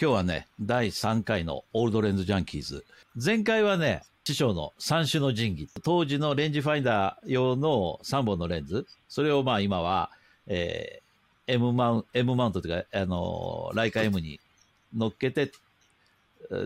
[0.00, 2.84] 今日はね、第3回のオールドレンズジャンキーズ。
[3.16, 5.68] 前回はね、師匠の三種の神器。
[5.82, 8.86] 当時のレンジファインダー用の3本のレンズ。
[9.08, 10.10] それをまあ今は、
[10.46, 14.38] えー、M マウン、M マウントというか、あのー、ライカ M に
[14.96, 15.50] 乗っけて、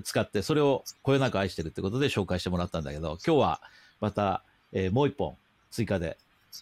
[0.04, 3.60] 使って、それをこよなく愛してるってことで紹介してもらったんだけど、今日は
[4.02, 4.42] また、
[4.74, 5.38] えー、もう一本
[5.70, 6.18] 追加で、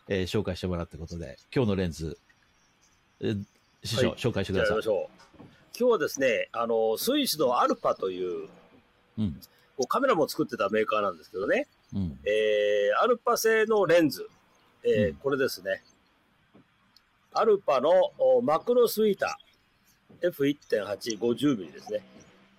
[0.09, 2.17] えー、紹介してもらうってことで、今日のレンズ、
[3.23, 3.45] えー、
[3.83, 5.21] 師匠、はい、紹介してください。
[5.81, 8.49] 今日はですね、あの、スイスのアルパという、
[9.17, 9.33] うん、
[9.79, 14.29] こうカメラも作ってたメーカーなんですけどね、うん、えー、アルパ製のレンズ、
[14.85, 15.83] えー、うん、これですね、
[17.33, 17.91] アルパの
[18.43, 22.03] マクロスイーター F1.8、50mm ですね。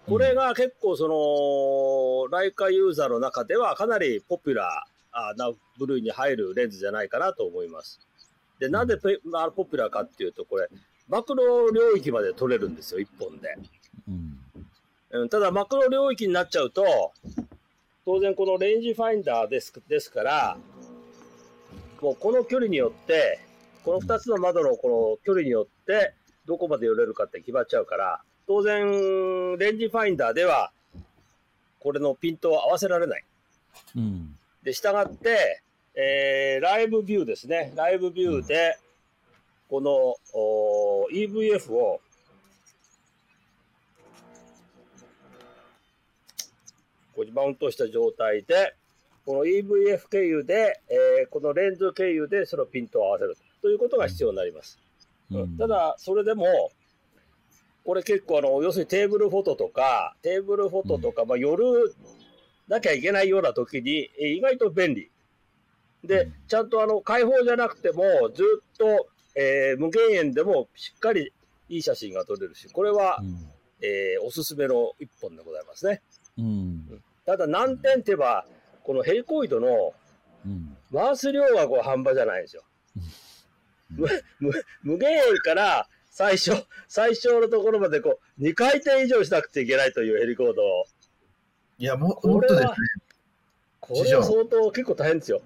[0.07, 7.99] これが結構その、ライカユーザーの中ではかなりポピュラーな部類に入るレンズじゃないかなと思います。
[8.57, 10.67] で、なんでポピュラーかっていうと、これ、
[11.11, 13.57] マクロ領域まで取れるんですよ、1本で。
[15.11, 17.11] うん、ただ、マクロ領域になっちゃうと、
[18.05, 20.57] 当然このレンジファインダーですですから、
[22.01, 23.41] もうこの距離によって、
[23.83, 26.13] この2つの窓のこの距離によって、
[26.45, 30.71] どこまで寄れるかって決まっちゃうから、当然、レンジファインダーでは、
[31.81, 33.25] これのピントを合わせられない。
[33.97, 35.61] うん、で、従って、
[35.93, 37.73] えー、ライブビューですね。
[37.75, 38.77] ライブビューで、
[39.71, 40.17] この、
[41.13, 42.01] EVF を、
[47.15, 48.75] こうマウントした状態で、
[49.25, 53.69] この EVF 経由で、えー、このレンズ経由でそのピントを合わせると。
[53.69, 54.77] いうことが必要になります。
[55.31, 56.45] うん、ただ、それでも、
[57.85, 61.63] これ結構あの、要するにテーブルフォトとか、テーブルフォトとか、まあ夜
[62.67, 65.09] なきゃいけないような時に、意外と便利。
[66.03, 68.03] で、ちゃんとあの、開放じゃなくても、
[68.33, 71.31] ずっと、えー、無限円でもしっかり
[71.69, 73.49] いい写真が撮れるし、これは、うん、
[73.81, 76.01] えー、おすすめの一本でございますね。
[76.37, 78.45] うん、ただ難点ってば、
[78.83, 79.93] このヘリコイドの
[80.93, 82.63] 回す量がこう半端じゃないんですよ。
[83.89, 84.07] 無
[84.83, 86.51] 無限円から最初、
[86.87, 90.85] 最小のところまでこう、2回転以上しなくちゃいけないというヘリコードを。
[91.77, 92.69] いや、ももっとですね。
[93.79, 95.41] これは相当結構大変ですよ。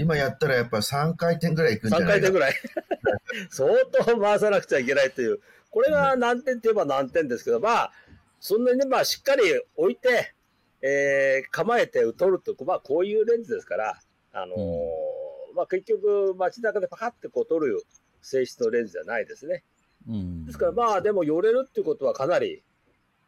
[0.00, 2.54] 今やったらやっぱ3回転ぐらいいくんじゃない3回転ぐらい。
[3.50, 5.40] 相当回さなくちゃいけないという。
[5.70, 7.92] これが難点って言えば難点ですけど、まあ、
[8.40, 9.42] そんなにね、まあ、しっかり
[9.76, 10.34] 置いて、
[10.82, 14.00] えー、構えて取ると、まあ、こういうレンズですから、
[14.32, 14.58] あのー
[15.50, 17.84] うん、まあ、結局、街中でパカってこう撮る
[18.22, 19.62] 性質のレンズじゃないですね。
[20.08, 22.62] うん、ですからまあでも寄れるっていうことはかなり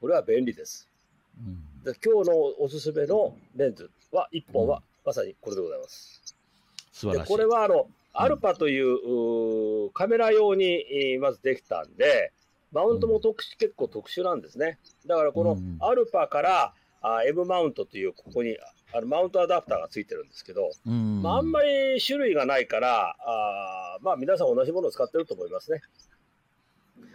[0.01, 0.89] これは便利です。
[1.39, 6.32] うん、で今日のおすすめのレンズは1本はまさにこれでございます。
[6.93, 7.33] 素晴らしい。
[7.33, 12.33] これはあの、アルパというカメラ用にまずできたんで、
[12.73, 14.79] マウントも特殊、結構特殊なんですね。
[15.07, 18.57] だからこのアルパからあ M マウントというここに
[18.95, 25.81] あのマウントアダプターがついてるんですけど、まあ、あんまり種類がないから、あまあ皆さん同じものを使ってると思いますね。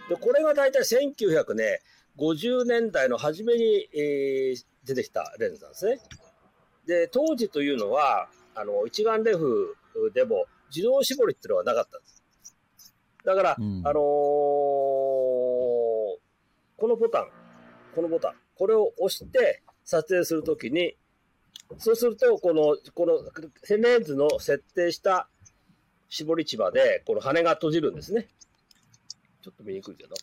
[0.09, 1.81] で、これが大体1900ね、
[2.17, 5.99] 50年代の初めに、えー、出てきたレンズなんですね。
[6.87, 8.27] で、当時というのは、
[8.57, 9.75] あの、一眼レフ
[10.13, 12.23] でも自動絞りっていうのはなかったんです。
[13.23, 16.19] だから、うん、あのー、こ
[16.81, 17.29] のボタン、
[17.93, 20.95] このボタン、これを押して撮影するときに、
[21.77, 23.19] そうすると、この、この
[23.77, 25.29] レンズの設定した
[26.09, 28.27] 絞り値まで、この羽が閉じるんですね。
[29.41, 30.15] ちょっと見にくいけど、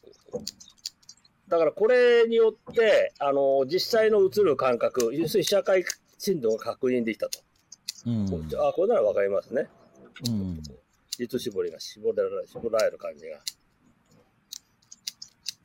[1.48, 5.84] だからこれによって、あの、実際の映る感覚、要するに社会
[6.18, 7.43] 振動が確認できたと。
[8.06, 8.24] うん、
[8.58, 9.68] あ、これならわかりますね。
[10.28, 10.62] うん。
[11.18, 13.38] 実絞りが絞られる、絞られる感じが。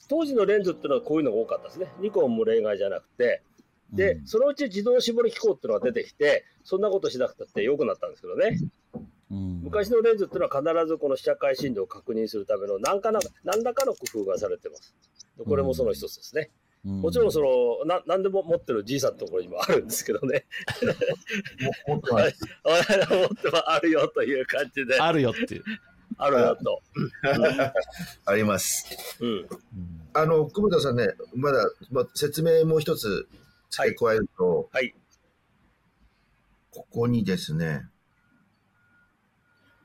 [0.07, 1.87] 当時のレンズっていうのはこういうのが多かったですね。
[1.99, 3.43] ニコンも例外じゃなくて、
[3.91, 8.57] で、うん、そのうち自動絞り機構っていうのが出てきて、そんなことしなくたって良くなったんですけどね。
[9.31, 14.95] うん、昔のレンズっていうのは必ずこの被写界深度を確認するための何かな何らかの工夫がされてます。
[15.45, 16.49] これもその一つですね。
[16.49, 20.45] うん、もちろんそのな何でも持ってるじいさんのところにもあるんですけどね。
[21.87, 22.39] 持ってます。
[23.11, 24.99] 持ってあるよという感じで。
[24.99, 25.63] あるよっていう。
[26.17, 26.81] あるよと。
[28.25, 28.85] あります。
[29.19, 29.49] うん。
[30.13, 33.27] あの、久保田さんね、まだ、ま、説明もう一つ
[33.69, 34.95] 付け加えると、はい、はい、
[36.71, 37.85] ここにですね、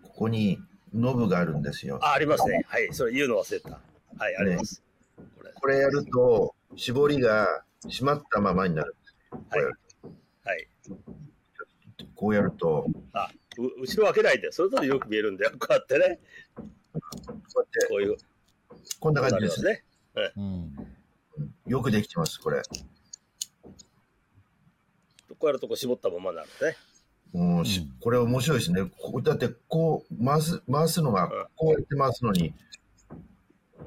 [0.02, 0.58] ここに
[0.92, 1.98] ノブがあるんですよ。
[2.02, 2.64] あ、ありますね。
[2.68, 2.88] はい。
[2.92, 3.70] それ言うの忘れた。
[3.70, 4.82] はい、あります。
[5.16, 8.94] これこれやると、絞りが閉まったままになる
[9.50, 9.64] はい。
[9.64, 10.68] はい。
[12.14, 12.86] こうやると。
[13.12, 15.52] あ、う後ろ開けないで、それぞれよく見えるんだよ。
[15.58, 16.20] こうやってね。
[16.54, 17.86] こうやって。
[17.88, 18.16] こういう。
[19.00, 19.84] こんな感じですね。
[20.36, 20.76] うん。
[21.66, 22.62] よくできてます、これ。
[25.38, 26.76] こうやるとこ絞ったままになるね。
[27.32, 28.88] もうし、これ面白いですね。
[28.96, 32.54] こだってこう回す回すのがこうやって回すのに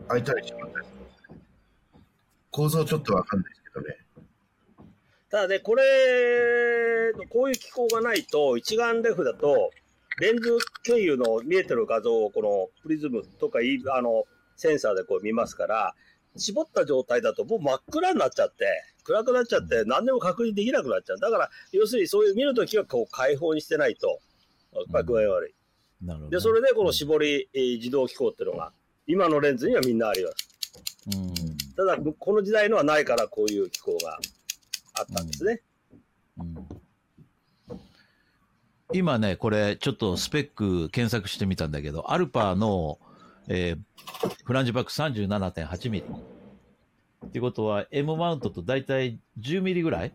[0.10, 0.86] 開いたりしまする
[2.58, 3.98] 構造ちょっとわかんないですけどね。
[5.30, 5.84] ただね、これ、
[7.30, 9.70] こういう機構がないと、一眼レフだと、
[10.20, 14.24] レンズ経由の見えてる画像をこのプリズムとかあの
[14.56, 15.94] センサーでこう見ますから、
[16.36, 18.66] 絞った状態だともう真っ暗になっちゃって、
[19.04, 21.20] 暗くなっちゃって何でも確認できなくなっちゃう。
[21.20, 24.20] だから、要するにそういう見るときはこう開放にしてないと、
[24.74, 25.54] やっぱり具合悪い。
[26.04, 28.74] なるほど、で、それでこの絞り、えー、自動機構っていうのが、
[29.06, 30.58] 今のレンズにはみんなあります。
[31.16, 31.47] うん、
[31.78, 34.18] ただ、この時代のはないからこういう機構が
[34.96, 35.62] あったんですね。
[36.40, 36.58] うん、
[38.94, 42.98] 今ね、これちょっとスペック検索してみたんだけど、アルパーの、
[43.48, 46.06] えー、フランジバック37.8ミリ。
[47.28, 50.14] っていうことは、M マウントと大体10ミリぐらい、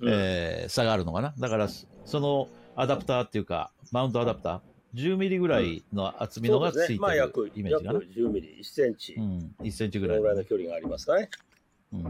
[0.00, 1.32] うん、えー、差があるのかな。
[1.38, 1.68] だから、
[2.04, 4.60] そのアダプターっていうか、マウントアダプター、
[4.96, 7.98] 10ミリぐらいの厚みのがついてる、まあ、約イメージかな。
[8.00, 9.12] 10ミリ、1センチ。
[9.12, 10.20] うん、1センチぐらい。
[10.20, 11.28] ぐらいの距離がありますかね？
[11.92, 12.06] うん。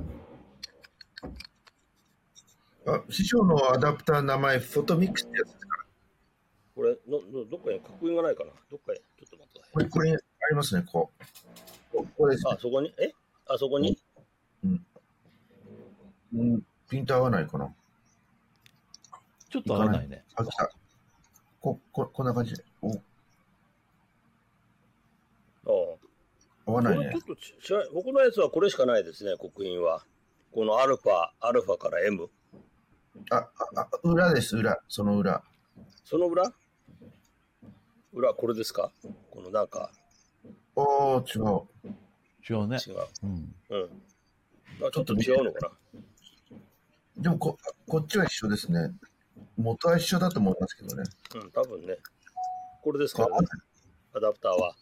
[2.87, 5.85] あ、師匠のアダプター名前、フォトミックスってやつですか？
[6.77, 8.53] これ、ののどっかに確認がないかな？
[8.71, 10.17] どっかに、ちょっと待ってこれ、これあ
[10.51, 11.11] りますね、こ
[11.93, 11.97] う。
[11.97, 12.95] ここです、ね、あ、そこに？
[12.99, 13.13] え？
[13.49, 13.99] あそこに？
[14.65, 14.87] うん。
[16.35, 17.75] うん、ピント合わないかな
[19.49, 20.25] ちょっと合わないね。
[20.37, 20.71] あ、来た。
[21.61, 22.63] こ、こ、こんな感じで。
[25.65, 26.71] おああ。
[26.71, 27.11] 合わないね。
[27.13, 30.05] ちょっとちゃ僕のやつはこれしかないですね、刻印は。
[30.53, 32.29] このアルファ、アルファから M。
[33.31, 34.79] あ、あ、あ裏です、裏。
[34.89, 35.43] その裏。
[36.05, 36.53] その裏？
[38.13, 38.91] 裏、これですか？
[39.31, 39.91] このなんか。
[40.77, 41.63] ああ、違う。
[42.49, 42.79] 違うね。
[42.87, 42.97] 違う。
[43.23, 43.55] うん。
[43.71, 44.03] うん。
[44.87, 46.01] あちょっと違うのかな。
[47.19, 48.95] でもこ、こっちは一緒ですね。
[49.57, 51.05] 元は一緒だと思いますけどね。
[51.35, 51.97] うん、多分ね。
[52.87, 53.27] これですか？
[53.29, 53.49] らね。
[54.15, 54.77] アダプターは。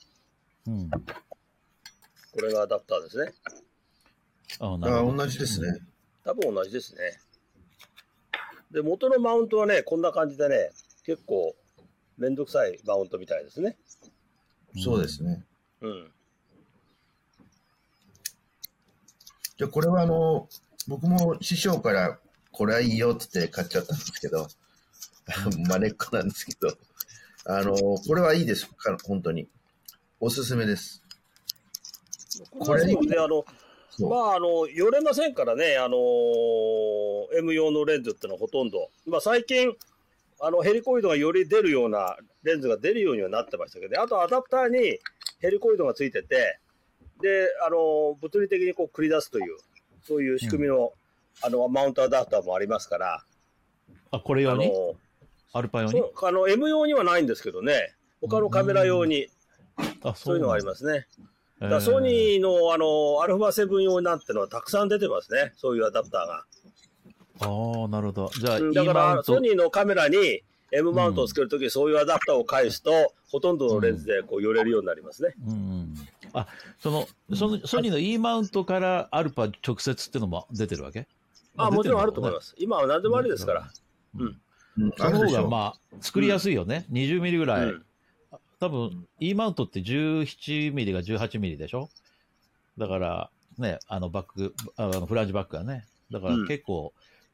[0.67, 0.91] うん。
[0.91, 0.99] こ
[2.43, 3.33] れがアダプターですね。
[4.61, 5.79] ああ、同じですね。
[6.23, 7.19] 多分同じですね。
[8.71, 10.71] で、元のマウントはね、こんな感じでね、
[11.07, 11.57] 結構、
[12.19, 13.79] めんどくさいマウントみたいですね。
[14.77, 15.43] そうですね。
[15.81, 16.13] うん。
[19.57, 20.47] じゃこれはあの、
[20.89, 22.19] 僕も師匠から
[22.53, 24.47] これはいいよって買っちゃったんですけど、
[25.69, 26.69] まねっこなんですけど、
[27.47, 28.69] あの、これはいいです、
[29.05, 29.49] 本当に。
[30.21, 31.03] おすすめです。
[32.59, 33.45] これね、あの、
[34.09, 38.91] まあ、あの、よれませんからね、あのー、M 用のレンズってのはほとんど。
[39.07, 39.73] まあ、最近、
[40.41, 44.99] あの、ヘリコイドがより出るようなレンズが出るようにはなってましたけど、あとアダプターに
[45.41, 46.59] ヘリコイドがついてて、
[47.21, 49.57] で、あの、物理的にこう繰り出すという、
[50.03, 50.91] そういう仕組みの、うん、
[51.47, 53.25] あの、マウントアダプターもありますから。
[54.11, 54.73] あ、これ用に？
[55.55, 56.03] アルパ用に？
[56.23, 59.29] あの、M 用にはないんですけどね、他のカメラ用に、
[60.03, 61.07] あそういうのがありますね。
[61.61, 66.45] だソニーのあのアルファ7用なんてのはたくさん出てますね、そういうアダプターが。
[67.41, 68.31] ああ、なるほど。
[68.39, 70.43] じゃあ、だからソニーのカメラに
[70.73, 75.35] M マウントをつけるとき、うん、そういうアダプターを返すと、ほとんどのレンズでこう寄れるようになりますね。
[75.47, 75.95] うん、うん、
[76.33, 76.47] あ
[76.79, 81.07] そのそのソニーの E マウントからアルファ直接っていうのも出てるわけ？
[81.57, 82.55] あもちろんあると思います。
[82.59, 83.71] 今は何でもありですから。
[84.19, 84.23] うん。
[84.23, 84.41] うん、
[84.97, 86.87] その方がまあ作りやすいよね。
[86.91, 87.73] うん、20ミリぐらい。
[88.61, 91.91] 多分 E マウントって17ミリが18ミリでしょ
[92.79, 95.87] だからね、あのバック、あのフランジバックがね。
[96.11, 96.93] だから結構、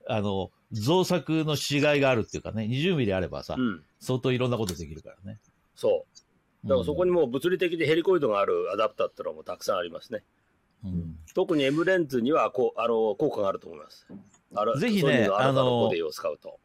[0.08, 5.38] あの、造作のしがいがあるっていうかね、20ミリあればさ、うん、相当いろんなことできるからね。
[5.74, 6.04] そ
[6.64, 6.68] う。
[6.68, 10.22] だからそこにもう物理的でヘリコイドがあるアダプターってのもたくさんありますね。
[10.84, 14.06] うん、特に M レンズにはこうあの効果があると思います。
[14.54, 16.58] あぜひね、あの、ボディを使うと。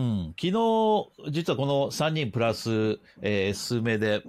[0.00, 4.22] うん、昨日、実はこの3人プラス、えー、数名で、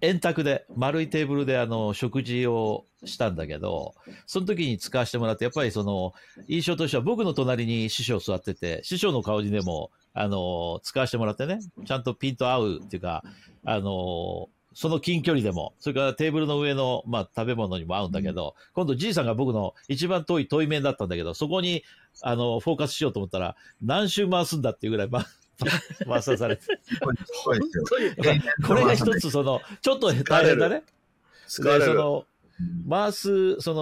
[0.00, 6.14] 円卓で、丸いテーブルであの、食事をしたんだけど、その時に使わせてもらって、やっぱりその、
[6.46, 13.24] 印象としては僕の隣に師匠座ってて、師匠の顔にでも、あの、使わせてもらってね、ちゃんとピント合うっていうか、
[13.64, 21.82] あの、その近距離でも、それからテーブルの上の、まあ、食べ物にも合うんだけど、うん、今度じいさんが僕の一番遠い遠い面だったんだけど、そこに、
[22.20, 25.24] あの、フォーカスしようと思ったら、何周回すんだっていうぐらい、ま、
[26.06, 26.62] 回さされて。
[28.66, 30.82] これが一つ、その、ちょっと大変だね。
[31.80, 32.26] その、
[32.86, 33.72] 回す、そ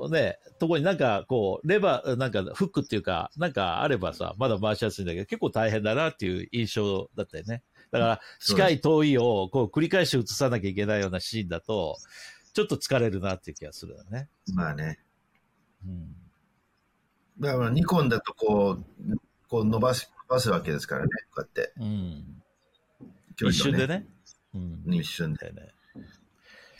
[0.00, 7.64] のね、とこになんかこう、レバー、なんかフックっていうか、なんかあればさ、まだ回しやすいんだけど、結構大変だなっていう印象だったよね。
[7.98, 11.96] だから、近い遠いをこう繰り返し映さなきゃいけないようなシーンだと、
[12.54, 14.28] ちょっと疲れるなっていう気がするよね。
[14.54, 15.00] まあね。
[15.86, 16.16] うん
[17.38, 19.16] だからニコンだとこう、
[19.48, 21.72] こう伸ばす、伸ばすわけですからね、こうやって。
[21.78, 22.42] うん。
[23.42, 24.06] ね、一瞬でね。
[24.54, 25.52] うん、一瞬で。
[25.52, 25.74] ね、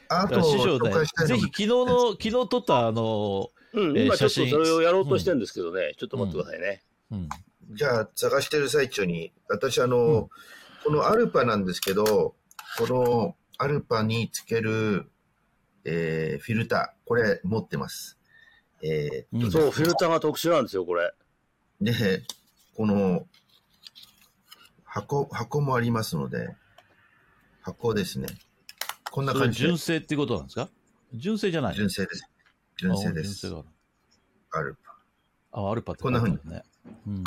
[0.09, 0.93] あと、師匠ね、
[1.27, 6.83] ぜひ昨日の、昨日撮ったあの、うん、今ちょっとそれをやろうとしてるんですけどね、うん、ちょっと待ってくださいね。
[7.11, 7.29] うん。
[7.73, 10.31] じゃあ、探してる最中に、私あの、
[10.87, 12.37] このアルパなんですけど、
[12.79, 15.11] このアルパにつける、
[15.85, 18.17] えー、フィルター、これ持ってます。
[18.83, 21.13] えー、そう、フィルターが特殊なんですよ、これ。
[21.81, 22.23] で、
[22.77, 23.27] この、
[24.85, 26.55] 箱、箱もありますので、
[27.63, 28.29] 箱ですね。
[29.11, 30.69] こんな感じ純正ってことなんですか？
[31.15, 32.23] 純正じゃない純正です。
[32.77, 33.41] 純正です。
[33.41, 33.65] 純正
[34.51, 34.69] がある。
[34.69, 34.77] アル
[35.51, 35.61] パ。
[35.63, 36.39] あ、アルパってこんなふうに。
[36.45, 36.63] ね。
[37.09, 37.25] うん。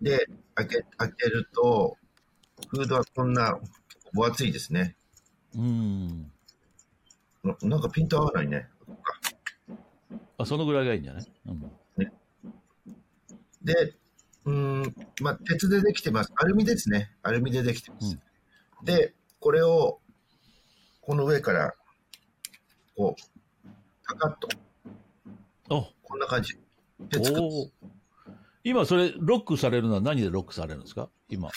[0.00, 1.98] で、開け、開けると、
[2.68, 3.58] フードはこんな
[4.12, 4.96] 分厚いですね。
[5.54, 6.30] うん。
[7.44, 8.68] ななんかピント合わないね。
[10.38, 11.32] あ、そのぐらいがいいんじゃない？
[11.46, 11.60] うん。
[11.96, 12.12] ね、
[13.62, 13.94] で、
[14.44, 16.32] うん、まあ、鉄でできてます。
[16.36, 17.12] アルミですね。
[17.22, 18.18] アルミでできてます。
[18.80, 20.00] うん、で、これを、
[21.00, 21.74] この上から、
[22.96, 23.68] こう、
[24.06, 24.48] パカッと。
[25.68, 26.58] おこんな感じ。
[27.10, 27.32] 鉄
[28.62, 31.08] 今、それ、ロックされるのは何でロックされるんですか？
[31.28, 31.50] 今。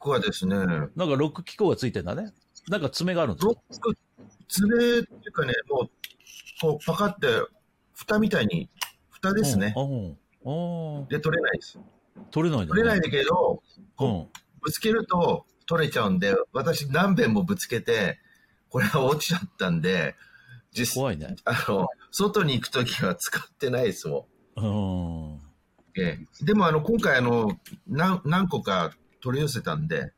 [0.00, 0.56] クはですね。
[0.56, 2.32] なんかロック機構がついてんだね。
[2.68, 3.52] なんか爪があるんですか？
[3.52, 3.96] ロック、
[4.48, 5.90] 爪っていうかね、もう、
[6.60, 7.28] こう、パカって、
[7.94, 8.68] 蓋みたいに、
[9.10, 9.74] 蓋ですね。
[11.08, 11.78] で、取れないです。
[12.30, 13.62] 取れないね、取れないんだけど、
[13.96, 18.18] こう、ぶつけると取れちゃうんで、私何遍もぶつけて、
[18.68, 20.16] これは落ちちゃったんで、
[20.72, 21.36] 実怖いね。
[21.44, 24.60] あの、外に行くときは使ってないですもん。
[24.60, 25.40] うん
[25.96, 30.12] ええ、でもあの今回あの何何個か取り寄せたんで、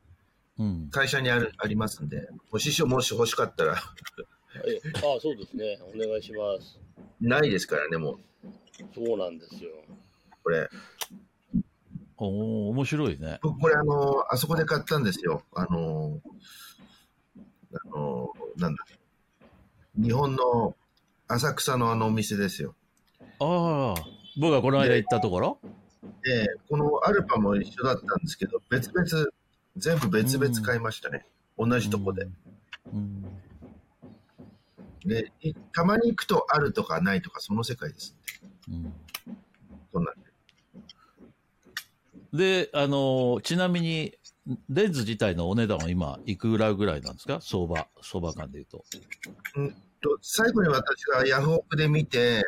[0.57, 3.77] うん、会社にあるありますんで、お師匠もし欲しかったら
[4.65, 6.79] えあそうですね、お願いします。
[7.19, 8.19] ないですからね、もう。
[8.93, 9.71] そうなんですよ。
[10.43, 10.69] これ。
[12.17, 13.39] おお、面白いね。
[13.41, 15.43] これ、あの、あそこで買ったんですよ。
[15.55, 16.21] あの、
[17.73, 18.85] あの、なんだ。
[19.95, 20.75] 日本の
[21.27, 22.75] 浅草のあのお店ですよ。
[23.39, 24.05] ああ、
[24.39, 25.59] 僕がこの間行ったところ？
[26.27, 29.07] ええこのアルパも一緒だったんですけど、別々、
[29.77, 31.25] 全部別々買いましたね。
[31.57, 32.27] うん、同じとこで。
[32.93, 33.23] うん、
[35.05, 35.31] で、
[35.73, 38.15] たまに行くとあるとかないとか、その世界です
[38.69, 38.93] うん、
[39.91, 40.15] そんなん
[42.31, 42.63] で。
[42.65, 44.17] で、あの、ちなみに、
[44.69, 47.39] レンズ自体のお値段は今、いくらぐらいなんですか？
[47.41, 48.83] 相場、相場感でいうと。
[49.55, 52.43] うんと、最後に私がヤフオクで見て、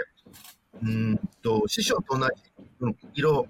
[0.82, 2.34] うんと、師匠と同じ
[3.14, 3.48] 色、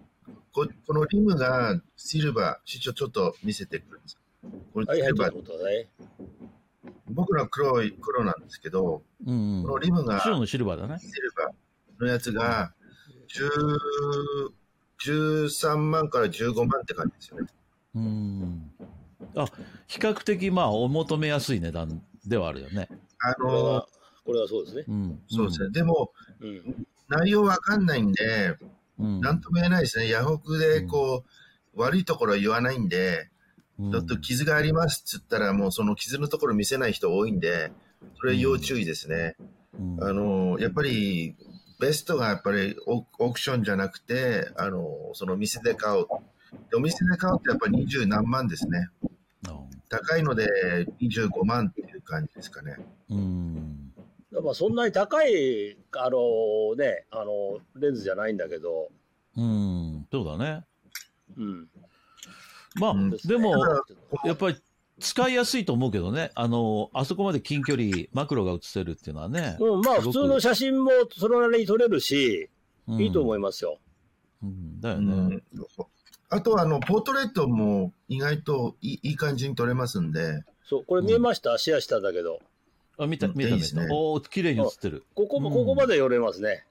[0.51, 4.17] ここのリムがシルバー、師匠ちょっと見せてくれます。
[4.73, 5.35] これシルバー。
[5.35, 5.87] はいはい、
[7.09, 10.99] 僕の黒い、黒なんですけど、うんうん、このリムが、白のシルバーだね。
[10.99, 12.73] シルバーのやつが、
[15.03, 17.47] 13万から15万って感じですよね。
[17.95, 18.71] うん。
[19.35, 19.47] あ、
[19.87, 22.87] 比較的まあ、お求めやすい値段ではあるよね。
[23.19, 23.85] あのー、
[24.25, 24.85] これはそうですね。
[24.87, 25.69] うん、そうですね。
[25.71, 28.55] でも、うん、内容わかんないんで、
[28.99, 30.09] うん、なんとも言えないですね。
[30.09, 31.23] ヤフオクでこ
[31.73, 33.29] う、うん、悪いところは言わないんで、
[33.77, 37.71] ちょっと傷がありますっつったら、もうその傷のところ見せない人多いんで、
[38.19, 39.35] それ要注意ですね。
[39.99, 41.35] あの、やっぱり、
[41.79, 46.05] ベストがやっぱりオークションじゃなくて、あの、その店で買う。
[46.73, 48.87] お店で買うってやっぱり二十何万ですね。
[49.89, 50.47] 高いので
[51.01, 52.75] 25万っていう感じですかね。
[53.09, 53.84] うん
[54.41, 58.89] まあそんなに高い、あのね、あの、レンズじゃないんだけど。
[59.37, 60.63] うん、そうだね。
[61.37, 61.67] うん。
[62.75, 63.55] まあ、うん、でも、
[64.23, 64.57] やっぱり
[64.99, 69.57] 使いやすいと思うけどね、あの、あそこまで近距離、マクロが映せるっていうのはね。
[69.59, 72.49] うん、まあ、普通の写真もそれなりに撮れるし、
[72.87, 73.77] うん、いいと思いますよ。
[74.43, 75.41] うん、だよね。
[75.53, 75.65] うん、
[76.29, 80.43] あとは、あの、ポートレートも意外といいい感じに撮れますんで。
[80.63, 82.39] そう、これ見えました、シェアしたんだけど。
[82.97, 83.75] あ、見た、見た、見た。
[83.75, 85.03] ね、おお、綺麗に映ってる。
[85.13, 86.65] ここも、ここまで寄れますね。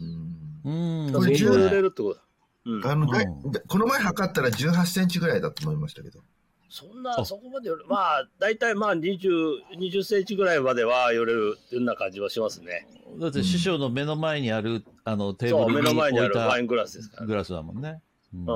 [0.00, 1.06] うん。
[1.06, 1.12] うん。
[1.12, 2.20] これ寄れるってことだ。
[2.66, 6.20] うん、あの、うん、この前測ったら18センチぐらいだと思いましたけど。
[6.68, 7.84] そんな、そこまで寄る。
[7.88, 12.88] まあ、大体まあ20、20センチぐらいまでは寄れるっていうような感じはしますね。
[13.20, 18.02] だって師匠の目の前にある、あの、テーブルに目の前にあるワイングラスですから、ね、グラスだもんね。
[18.34, 18.40] うん。
[18.40, 18.46] うん、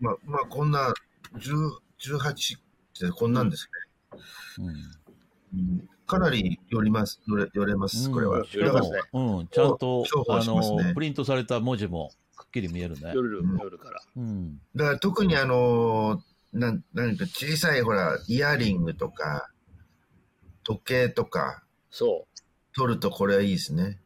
[0.00, 0.92] まあ、まあ、こんな、
[1.38, 2.60] 18っ
[2.98, 3.70] てこんなんです
[4.58, 4.72] ね。
[5.54, 5.88] うん。
[6.06, 7.20] かなり寄ります、
[7.52, 8.44] 寄れます、これは。
[8.50, 9.00] 寄れますね。
[9.12, 12.10] うん、ちゃんと、あの、プリントされた文字も
[12.56, 13.12] きり見えるね。
[13.14, 14.00] 夜、夜から。
[14.16, 14.60] うん。
[14.74, 16.22] だから特にあの、
[16.52, 19.50] なん、なんか小さいほら、イヤリングとか、
[20.64, 22.74] 時計とか、そう。
[22.74, 23.98] 取るとこれはいいですね。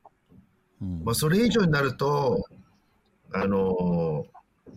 [0.82, 2.44] うん、まあ、それ以上になると、
[3.32, 4.72] あのー、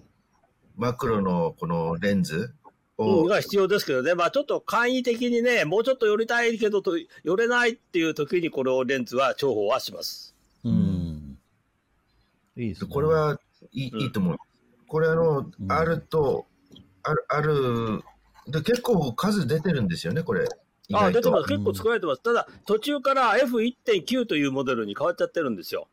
[0.78, 2.54] マクロのこのレンズ
[2.98, 10.36] を、が必要ですけどね、まあちょっと簡易的にね、もうちょっと寄りたいけどと、寄れないっていう時にこのレンズは重宝はします。
[10.64, 11.38] うん。
[12.58, 12.90] いいですね。
[12.92, 13.40] これは
[13.72, 14.38] いいうん、いいと思う。
[14.88, 16.46] これあの、うん、あると、
[17.02, 18.04] ある、ある、
[18.48, 20.48] で結構数出てるんですよね、これ。
[20.94, 21.48] あ出てます。
[21.48, 22.22] 結構作られてます。
[22.22, 25.88] ただ、途中から F1.9 というモデルに変わっちゃってるんですよ。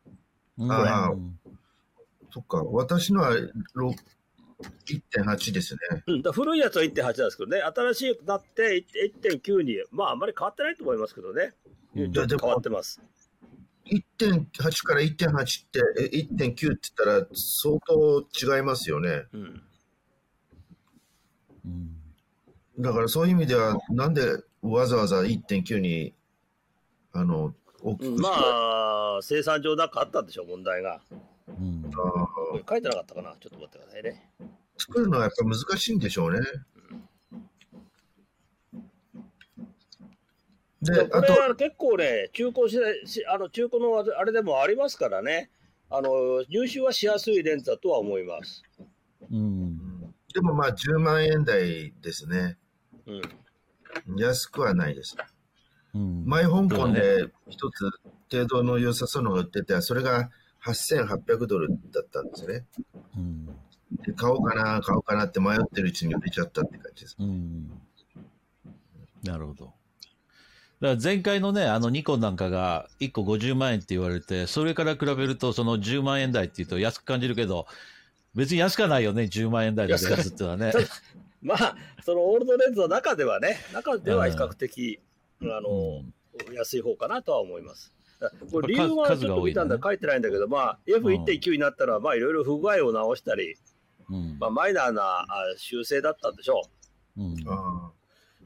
[0.69, 1.13] ああ、
[2.31, 2.63] そっか。
[2.63, 3.31] 私のは
[4.85, 5.79] 1.8ですね。
[6.07, 8.83] うん、だ古いやつは1.8なんですけどね、新しくなって
[9.21, 11.53] 1.9に、まあ、あんまり変わってないと思いますけどね。
[11.95, 13.01] ちょっと変わってます。
[13.85, 15.81] 1.8から1.8って
[16.13, 18.21] 1.9って言ったら相当
[18.57, 19.23] 違いますよね。
[19.33, 19.37] う
[21.67, 21.95] ん、
[22.79, 24.21] だからそういう意味ではなんで
[24.61, 26.13] わざわざ1.9に
[27.11, 31.01] あの大きくまあ生産上なんかあったんでしょう問題が。
[31.49, 32.30] うん、あ
[32.67, 33.35] 書いてなかったかな？
[33.39, 34.29] ちょっと待ってくださいね。
[34.77, 36.39] 作るのはやっぱ難しいんでしょうね。
[40.81, 42.77] で、これは結構ね、中古し
[43.27, 45.51] あの中古のあれでもありますからね、
[45.91, 48.63] あの入手はしやすいレンズだとは思います。
[49.31, 50.01] うん、
[50.33, 52.57] でもまあ10万円台ですね。
[53.05, 53.11] う
[54.15, 55.15] ん、安くはないです。
[55.93, 57.91] うん、前香港で一つ
[58.31, 60.31] 程度の良さそうのが売ってて、それが
[60.63, 62.65] 8800ドルだったんですね。
[63.17, 63.55] うん
[64.03, 67.17] で買おうかな、買おうかなって迷ってるうちに売れちゃったって感じです。
[67.19, 67.69] うん、
[69.23, 69.65] なるほど。
[69.65, 77.67] だから前回のね、あのニコンなんかが1個50万円って言われて、それから比べるとその10万円台っていうと安く感じるけど、
[78.33, 80.73] 別に安くはないよね、10万円台で安ってのはね。
[81.41, 84.99] まあ、そのオールドレンズの中ではね、中では比較的、
[85.41, 86.03] うん、あの、
[86.47, 87.93] うん、安い方かなとは思います。
[88.51, 93.55] これ理由はちょっと見たんだ、ね、書いてないんだけど、まあ、F1.9 になったら、まあ、いろいろ不具合を直したり、
[94.39, 95.25] まあ、マイナーな
[95.57, 96.61] 修正だったんでしょ
[97.17, 97.21] う。
[97.21, 97.35] うん、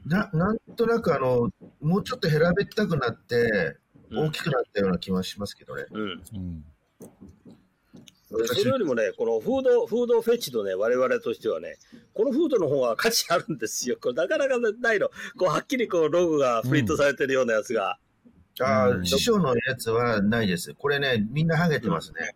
[0.05, 1.49] ななんとなくあの、
[1.81, 3.77] もうちょっと平べったくなって、
[4.11, 5.85] 大きくなったような気はしますけどね。
[5.91, 6.65] うん、うん
[8.27, 11.77] それよりもね、このフード、フードフェチのね、我々としてはね、
[12.13, 13.97] このフードの方が価値あるんですよ。
[14.01, 15.09] これなかなかないの。
[15.37, 17.97] こう、はっきりこう、ログがプリントされてるようなやつが。
[18.59, 20.73] うん、ああ、師匠のやつはないです。
[20.73, 22.35] これね、みんなハゲてますね。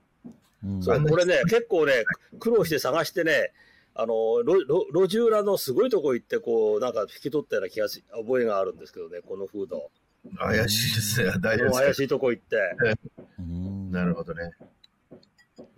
[0.82, 2.04] そう、これね、結構ね、
[2.40, 3.52] 苦労して探してね、
[3.96, 9.90] あの路路地裏のすごいとこ行って、こう、なんか引き取ったような気がし、覚えがあるんですけどね、このフード。
[10.38, 12.58] 怪しいですね、大丈夫怪しいとこ行って。
[13.92, 14.52] なるほどね。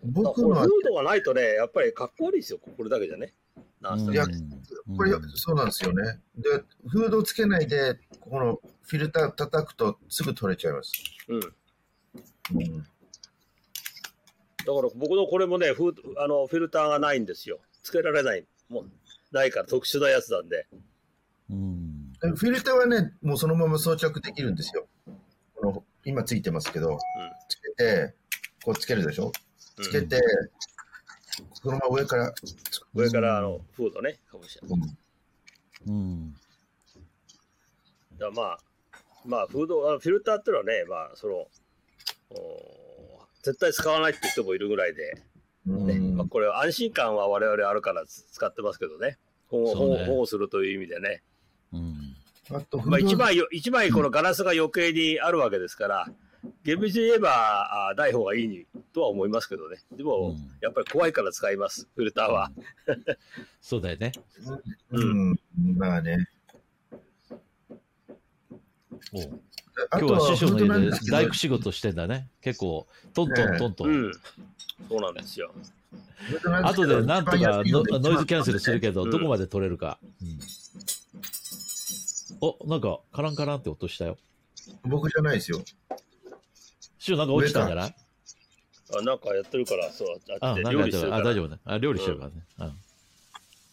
[0.04, 3.34] 僕のフードがないとね、やっぱりかっこ悪いですよ、これだけじゃね。
[3.82, 4.26] いや、
[4.96, 6.20] これ、そうなんですよね。
[6.38, 10.92] で、フードつけないで、このフィルター叩くとすぐ取れちゃいます。
[11.28, 11.40] うん。
[11.40, 12.88] うん
[14.64, 17.60] だから僕のこれもね、フあのフィルターがないんですよ。
[17.82, 18.46] つけられない。
[18.70, 18.86] もう
[19.32, 20.68] ないから特殊なやつなんで。
[21.50, 22.14] うん。
[22.36, 24.86] フィルターはね、もうそのまま装着できるんですよ。
[25.56, 26.98] この今ついてますけど、うん、
[27.50, 28.14] つけて、
[28.64, 29.32] こうつけるでしょ？
[29.82, 30.22] つけて、うん、
[31.54, 32.34] そのまま上から。
[32.94, 34.80] 上からあのフードね、かもしれない。
[35.88, 35.94] うん。
[35.94, 35.96] う
[38.16, 38.60] ん、だまあ、
[39.26, 41.48] まあ、フード、フィルターっていうのはね、まあ、その、
[43.44, 45.22] 絶対使わないって人もいるぐらいで、
[45.66, 51.24] ねまあ、これは安心感は我々あるから使ってますけどね、保護,、ね、保護するという意味でね。
[51.74, 52.16] うん
[52.86, 56.08] まあ、一枚一枚このガラスが余計にあるわけですから、
[56.64, 59.78] 厳密に言えばあない方がいいとは思いますけどね。
[59.96, 62.52] でも、うん、やっぱり怖いから使います、フィルターは。
[63.62, 64.12] そうだよね。
[64.92, 65.40] うん、
[65.78, 66.28] まあね。
[69.12, 72.30] 今日は師匠の家で大工仕事してんだね。
[72.42, 73.90] 結構、トントントントン。
[73.90, 74.12] うん、
[74.90, 75.52] そうなんですよ。
[76.64, 79.98] 後でなんとかノイズキャンセルするけど、どこまで取れるか。
[80.22, 80.40] うん、
[82.42, 84.18] お、なんか、カランカランって音したよ。
[84.84, 85.64] 僕じゃないですよ。
[87.02, 87.96] 師匠なんか落ちたんじゃない？
[88.96, 90.08] あ、なんかやってるから、そう、
[90.40, 91.58] あ、なんかやってるあ、大丈夫ね。
[91.66, 92.36] あ、料理してるからね。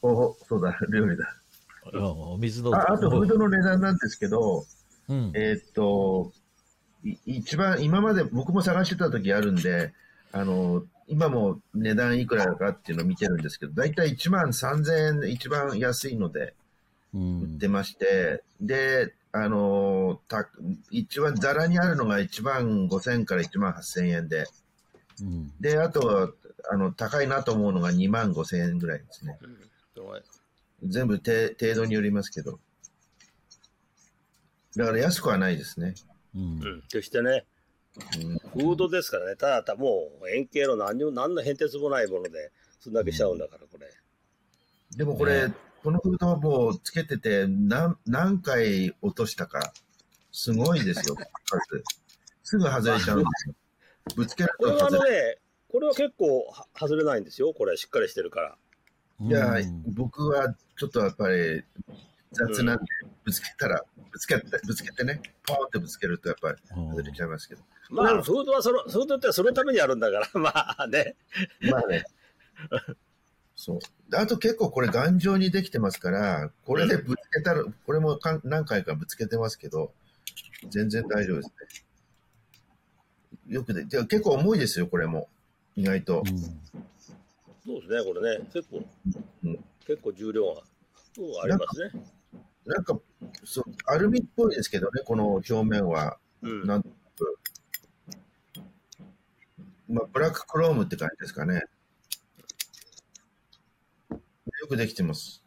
[0.02, 0.10] うん。
[0.10, 1.34] お、そうだ、料理だ。
[1.92, 4.64] お水のああと、フードの値段なんですけど、
[5.10, 6.32] うん、えー、っと、
[7.26, 9.92] 一番、今まで僕も探してた時あるんで、
[10.32, 16.54] あの、今も値段いくらかっていうのを見てるんですけど、大体1万3000円一番安いので
[17.12, 19.12] 売ってまして、うん、で、
[19.44, 20.48] あの、た
[20.90, 24.46] 一番ざらにあるのが1万5000から1万8000円で、
[25.20, 26.30] うん、で、あとは、
[26.70, 29.38] あの、高いなと思うのが2万5000円ぐらいですね。
[30.82, 32.58] うん、全部程度によりますけど。
[34.76, 35.94] だから安くはないですね。
[36.34, 36.82] うん。
[36.82, 37.44] 決してね。
[38.52, 43.88] フードですからね、ただただもう円形の何も何の変哲もないもので、そんだけしちゃうんだから、これ。
[44.96, 45.54] でもこれ、ね、
[45.88, 49.72] このフードはもうつけてて何何回落としたか、
[50.32, 51.16] すごいですよ、
[52.42, 53.54] すぐ外れちゃうんですよ。
[54.14, 55.10] ぶつけると外れ。
[55.10, 55.38] ね、
[55.72, 56.44] これは結構
[56.78, 58.56] 外れないんですよ、これ、しっかりしてるから。
[59.18, 61.64] いや、僕はちょっとやっぱり
[62.32, 62.84] 雑なんで、
[63.24, 67.62] ぶつけたら、ぶつけて、ぶつけてね、ポーンってぶつけるとやっぱり外れちゃいますけど。
[67.88, 71.16] まあ、フードはその、フードってそのためにあるんだから、まあね。
[71.62, 72.04] まあね。
[73.58, 73.78] そう。
[74.14, 79.92] あと結構これ頑丈にできてますから、これでぶつけたら、これもか何回かぶつけてますけど、
[80.70, 81.52] 全然大丈夫です
[83.48, 83.54] ね。
[83.54, 85.28] よくで、で結構重いですよ、これも。
[85.74, 86.20] 意外と。
[86.20, 86.38] うん、
[87.66, 88.48] そうですね、これね。
[88.54, 88.84] 結構、
[89.42, 90.62] うん、結構重量が
[91.42, 92.02] ありますね。
[92.64, 92.96] なんか
[93.44, 96.16] そう、アルミっぽいですけどね、この表面は。
[96.42, 96.84] うん、なん
[99.88, 101.62] まあ、ブラッククロームって感じですかね。
[104.60, 105.44] よくできてます。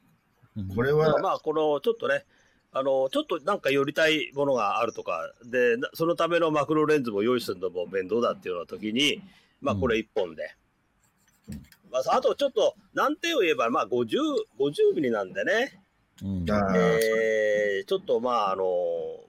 [0.76, 1.20] これは。
[1.20, 2.26] まあ、この、ちょっとね、
[2.74, 9.22] あの、ちょっとなんか寄りたいものがあるとか、で、そのためのマクロレンズも用意するのも面倒だっていうような時に、
[9.62, 10.56] まあ、これ一本で。
[11.50, 11.62] うん、
[11.92, 14.18] まあ、あとちょっと、難点を言えば、まあ、50、
[14.60, 15.82] 50ミリなんでね。
[16.24, 18.64] うん、えー、ちょっとまあ、あの、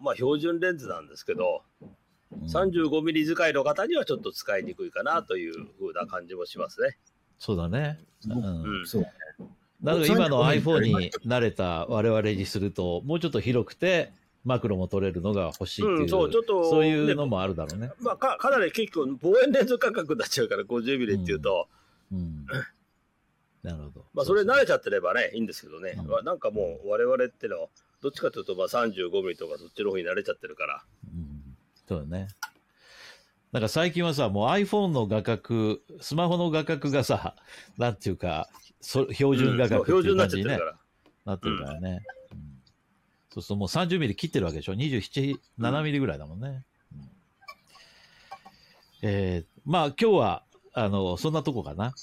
[0.01, 1.63] まあ、標準レンズなんですけど、
[2.47, 6.99] 35ミリ使いの方にはちょっと使いにくいかなというふうな感じもしますね。
[7.39, 7.99] そうだね。
[8.29, 8.87] うん。
[8.87, 9.07] そう
[9.83, 14.13] だから今の iPhone に慣れた我々にすると、もうちょっと広くて、
[14.45, 17.91] マクロも取れるのが欲しいっていう、うん、そうちょっとそういうのもあるだろうね。
[18.01, 21.69] まあか、かなり結構、望遠レンズ価格になっちゃうから、50ミリっていうと。
[22.13, 22.47] うん、うん
[23.63, 24.05] なるほど。
[24.13, 25.95] まあ、それ慣れちゃってればね、いいんですけどね。
[25.97, 27.69] うん、なんかもう、我々ってのは、
[28.03, 30.83] どっちかというと、まあ、35ミリとか、そっちの方に慣れちゃってるから。
[31.05, 32.29] うん、そうだね。
[33.53, 37.37] なんか最近はさ、もう iPhone の画角、スマホの画角がさ、
[37.79, 38.49] なんていうか、
[38.83, 40.59] そ標準画角っていう感じに、ね
[41.25, 42.01] なってるからね。
[42.33, 42.39] うん、
[43.31, 46.65] そうするともう30ミリ切ってるわけでしょ ?27、7ミリぐらいだもんね。
[46.93, 47.09] うん、
[49.03, 50.43] えー、まあ今日は、
[50.75, 51.95] あの、そんなとこかな。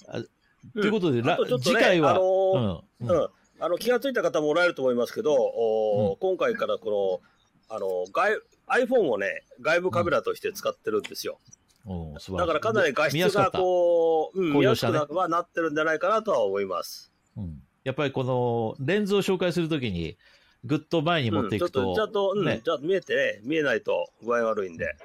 [0.74, 7.22] ということで、ね、次回は、あのー、うん、あの気が付いた方もおられると思いますけど、お今回からこ
[7.70, 11.40] の、あの、外、iPhone をね、外部カメラとして使ってるんですよ。
[11.86, 17.12] うん、だからかなり画質がこう、うん、見やすくはなってるんじゃないかなとは思います。
[17.38, 20.18] うん、やっぱりこのレンズを紹介するときに、
[20.66, 24.96] ぐっと前に持っていくと、うん、ちょっと、ちゃんと、うん、ちゃんと見えてね、見えないと具合悪いんで、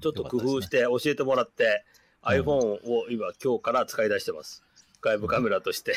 [0.00, 1.84] ちょっと工夫して教えてもらって、
[2.22, 4.62] iPhone を今、今日から使い出してます。
[5.00, 5.94] 外部カメラとして。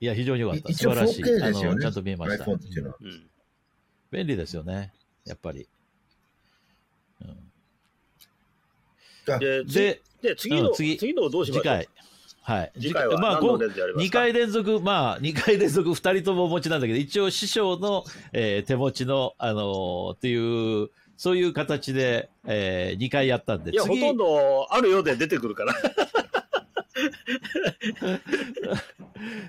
[0.00, 0.72] いや、非常に良かった。
[0.72, 1.22] 素晴らしい。
[1.22, 2.44] ね、あのちゃんと見えました。
[4.10, 4.92] 便利ですよね、
[5.24, 5.68] やっぱり。
[9.24, 11.88] で、でで次の、次次のどうしまし次回。
[12.42, 12.72] はい。
[12.78, 23.70] 次回はまあ、2回連続、まあ、2回連続2人ともお持ちなんだけど、一応師匠の、えー、手持ちの、あのー、っていう、そういう形で、えー、2回やったんで。
[23.70, 25.74] いや、ほとんどあるようで出てくるから。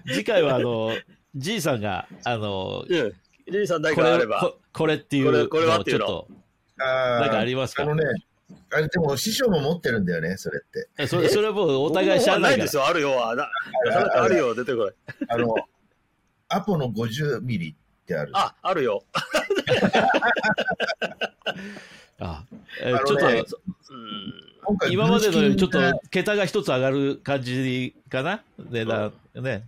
[0.08, 0.94] 次回は、あの、
[1.36, 4.58] じいさんが、あの、じいさんだけあればこ。
[4.72, 6.28] これっていうのをちょっと、
[6.78, 7.84] なんかありますか？
[7.84, 8.04] あのね、
[8.72, 11.08] あれでも師匠も持ってるんだよね、それって。
[11.08, 13.14] それそれはもうお互い知らないですよ、あるよ。
[13.20, 13.36] あ
[14.16, 14.92] あるよ、出てこい。
[15.30, 15.56] あの、
[16.50, 18.32] アポの50ミリってある。
[18.34, 19.04] あ、あるよ。
[22.20, 22.46] あ、
[22.82, 23.44] えー、ちょっと、ね、
[24.90, 25.80] 今までのよりちょっと
[26.12, 28.44] 桁が一つ上がる感じかな？
[28.70, 29.64] 値段、ね。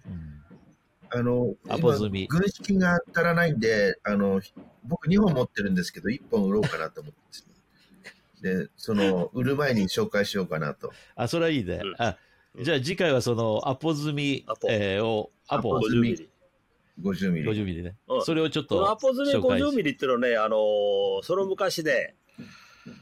[1.10, 2.28] あの、アポ済み。
[2.28, 4.42] 軍資金が足らないんで、あの、
[4.84, 7.47] 僕2本持ってるんですけど、1本売ろうかなと思ってます。
[8.41, 10.91] で、その、売る前に紹介しようかなと。
[11.15, 11.82] あ、それはいいね。
[11.84, 12.17] うん、あ
[12.60, 16.17] じゃあ次回はそのアポ済み、えー、を、アポ済み。
[17.04, 17.47] 50ミリ。
[17.47, 17.95] 50ミリね。
[18.08, 18.89] うん、それをちょっと。
[18.89, 22.15] アポ済み50ミリっていうのはね、あのー、その昔で、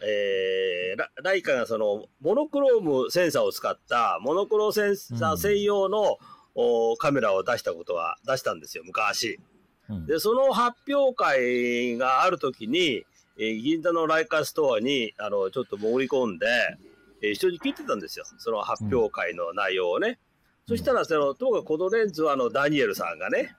[0.04, 6.18] えー、ラライカがそのモノクロームセンサーを使ったモノクロセンサー専用の、
[6.56, 9.40] うん、カメラを出したことは出したんですよ、昔。
[9.90, 13.06] うん、で、その発表会があるときに、
[13.38, 16.48] えー、銀座のライカストアに、あの、ちょっと潜り込んで、
[17.22, 18.26] えー、一緒に聞いてたんですよ。
[18.38, 20.20] その発表会の内容をね。
[20.68, 23.56] うん、そしたら、その、ともかくこのレンズは、あの、ダニエルさんがね、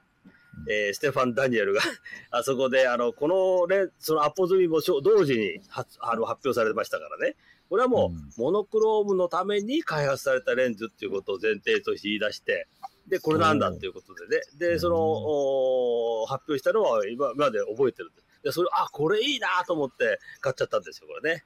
[0.68, 1.80] えー、ステファン・ダニエルが
[2.30, 7.36] あそこで、あの、このレン、そのアポ済みも同時に発あの発表されてましたからね。
[7.68, 12.68] これはもう、モノクロームのために開発されたレンズっていうことを前提として言い出して、
[13.08, 14.42] で、これなんだっていうことでね。
[14.56, 18.25] で、その、発表したのは今まで覚えてるんです。
[18.42, 21.44] で、それ、あ、これいいなと思って買っちゃったんですよ、これね。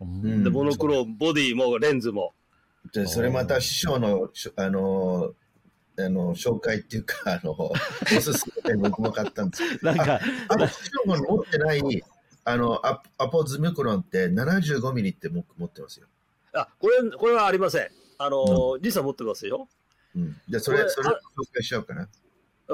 [0.00, 2.32] うん、で、モノクロボディもレンズも。
[2.92, 5.34] で、それまた師匠の、あの、
[5.98, 7.74] あの、紹介っていうか、あの、お
[8.20, 12.04] すすめで僕も買ったんです なんか、あの、師匠が持ってない、
[12.44, 16.06] あの、アアポズミクロンって75ミリって僕持ってますよ。
[16.52, 17.88] あ、これ、これはありません。
[18.18, 19.68] あの、うん、実は持ってますよ。
[20.14, 20.40] うん。
[20.48, 21.14] じゃそれ、それ、紹
[21.52, 22.08] 介しようかな。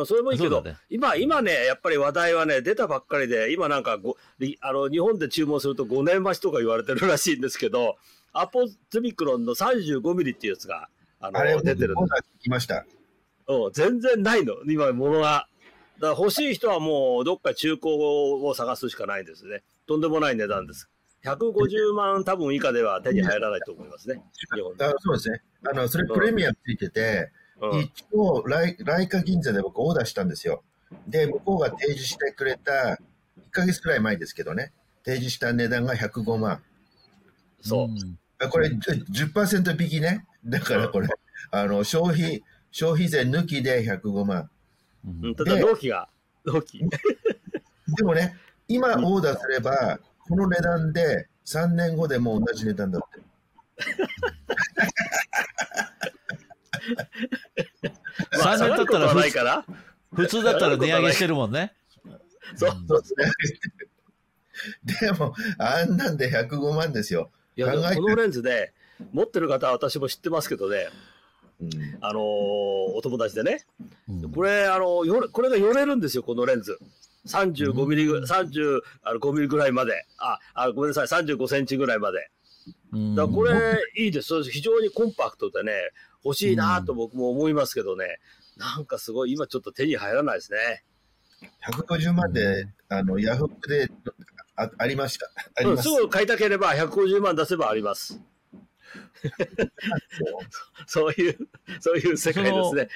[0.07, 4.17] それもいいけど、ね、今、今ね、やっぱり話題はね、出たばっかりで、今なんかご
[4.61, 7.97] あの、日本で注文すると5年待ちとか言われてるらしいんですけど、
[8.33, 10.89] アポズミクロンの35ミリっていうやつが、
[11.21, 11.97] あの、あ出てるん
[12.41, 12.85] 来ました。
[13.47, 15.49] うん、全然ないの、今、ものが。
[16.01, 19.63] だから欲しい人はもう、どっか中古を探すしかないんですね。
[19.87, 20.91] とんでもない値段です。
[21.25, 24.21] 150万多分以下では手に入らないと思いますね。
[24.79, 25.41] あそうですね。
[25.71, 27.44] あの、それプレミアついてて、うん、
[27.83, 30.63] 一応ライ、ライカ銀座で僕オーダーしたんですよ。
[31.07, 32.99] で、向こうが提示してくれた、1
[33.51, 34.73] ヶ月くらい前ですけどね、
[35.05, 36.63] 提示した値段が105万。
[37.61, 37.89] そう。
[38.39, 40.27] あこれ10%引きね。
[40.45, 41.09] だからこれ、
[41.51, 44.51] あの、消費、消費税抜きで105万。
[45.07, 46.09] うん、ただ納期が、
[46.45, 46.79] 納期。
[46.79, 48.37] でもね、
[48.69, 53.21] 今オーダーすれば、この値段で3年後でも同じ値段だって。
[58.33, 59.31] 3年経ったら普通
[60.15, 61.73] 普通だったら値上げしてるもんね。
[62.57, 63.27] そうそうそう。
[65.01, 67.31] でも、あんなんで105万ですよ。
[67.57, 68.73] いや、このレンズで、
[69.13, 70.89] 持ってる方は私も知ってますけどね、
[71.61, 71.71] うん、
[72.01, 73.65] あのー、お友達でね、
[74.09, 76.79] うん、これ、あのよこれが寄れるんですよ、このレンズ。
[77.27, 80.07] 35ミリぐ、35ミリぐらいまで。
[80.19, 82.31] あ、あごめんなさい、35センチぐらいまで。
[83.17, 84.43] だこれ、いいです。
[84.45, 85.73] 非常にコンパクトでね、
[86.25, 88.21] 欲しいなと僕も思いますけどね、
[88.57, 90.85] なんかすごい、今ちょっと手に入らないですね。
[91.67, 93.89] 150万で、あの、ヤフオで
[94.57, 95.29] あありました。
[95.57, 95.83] あります。
[95.83, 98.21] すぐ買いたければ150万出せばあります。
[100.87, 101.39] そういう、
[101.81, 102.89] そういう世界ですね。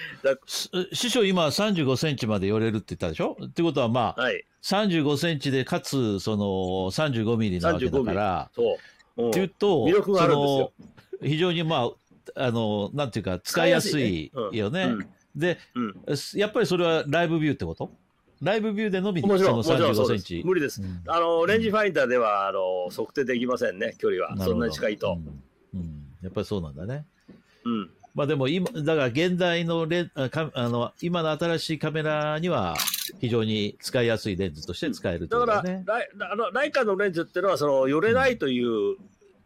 [0.92, 3.36] 師匠、今35センチまで寄れるって言ったでしょ？
[3.44, 6.44] ってことは、まあ、はい、35センチで、かつ、その、
[6.92, 8.78] 35ミリなわけだから、そ
[9.16, 9.30] う。
[9.30, 10.72] っていうと、魅力があるんですよ。
[11.22, 11.90] 非常に、まあ、
[12.34, 14.96] あの、なんていうか、使いやすいよね。
[15.34, 15.58] で、
[16.34, 17.90] やっぱりそれはライブビューってこと？
[18.40, 20.34] ライブビューでのみ、もちろん、もちろんそうです。
[20.44, 20.80] 無理です。
[21.06, 24.36] あの、レンジファインダーでは、あの、測定できませんね、距離は。
[24.36, 25.18] そんなに近いと。
[25.74, 27.06] うんやっぱりそうなんだね。
[27.64, 27.90] うん。
[28.12, 32.74] まあでも今、だから現代のレああの、今の新しいカメラには
[33.20, 38.96] 非常に使いやすいレンズとして使える、ね、だからライあの、ライカのレンズっていうのは、その、寄れないという、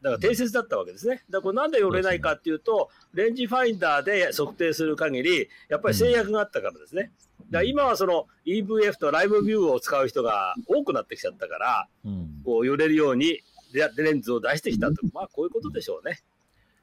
[0.03, 1.17] だから定説だったわけですね。
[1.17, 7.13] だからこれなんで寄れないかっていうと、レンジファインダーで測定する限り、やっぱり制約があったからですね。
[7.51, 13.41] だから今はその EVF とライブビューを使う人が多くなってきちゃったから、うん、こう寄れるように
[13.73, 14.95] レンズを出してきたと。
[15.13, 16.21] まあこういうことでしょうね。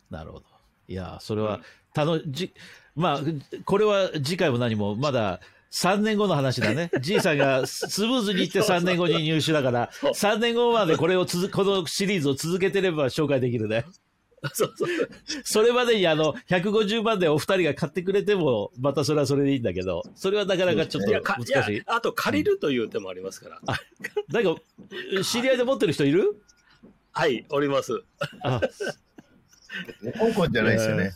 [0.09, 0.45] なるほど。
[0.87, 1.61] いや、それは、
[1.93, 2.53] たのじ、
[2.95, 3.19] まあ、
[3.65, 5.39] これは次回も何も、まだ
[5.71, 6.89] 3年後の話だね。
[7.01, 13.85] じいさんがスムーズにいって3年後に入手だから、3年後までこれをつ このシリーズを続けてれば紹介できるね。
[14.53, 14.89] そうそう。
[15.43, 21.77] それまでにあの、150万でお二人が買ってくれても、またそれはそれでいいんだけど、それはなかなかちょっと難しい。
[21.77, 23.59] いあと借りるという手もありますから。
[23.67, 23.79] あ、
[24.29, 24.55] なんか、
[25.23, 26.41] 知り合いで持ってる人いる？
[27.11, 28.01] はい、おります。
[28.43, 28.61] あ
[30.17, 31.11] 香港じゃないですよね。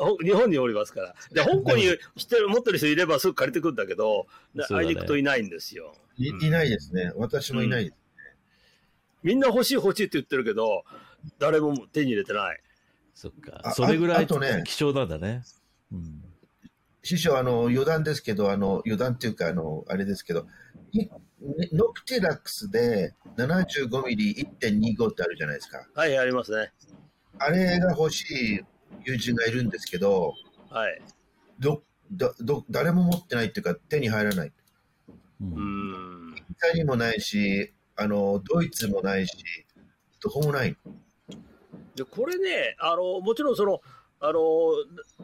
[0.22, 1.14] 日本におりますから。
[1.32, 1.84] で、香港に
[2.16, 4.26] 知ってる、持ってる人いればすぐ借りてくるんだけど、
[4.70, 5.94] あいにくといないんですよ。
[6.16, 7.12] いいないですね。
[7.16, 7.98] 私もいないです、ね
[9.24, 10.84] うん、みんな欲しい欲しいって言ってるけど、
[11.38, 12.60] 誰も手に入れてない。
[13.14, 13.72] そっか。
[13.74, 15.42] それぐらい貴重なんだね。
[15.92, 16.22] うん、
[17.02, 20.46] 師匠、あの、余談ですけど、あの、余談っていうか、あの、あれですけど、
[21.72, 25.86] ノクティルックスで75ミリ1.25ってあるじゃないですか。
[25.94, 26.72] はい、ありますね。
[27.38, 28.60] あれが欲しい
[29.04, 30.34] 友人がいるんですけど、
[30.70, 31.00] はい。
[31.58, 34.52] ど、ど、ど、誰も持ってないっていうか手に入らない。
[35.40, 36.34] うん。
[36.50, 39.36] イタリアもないし、あの、ドイツもないし、
[40.22, 40.76] どこもない。
[41.94, 43.80] で、これね、あの、もちろんその、
[44.20, 44.40] あの、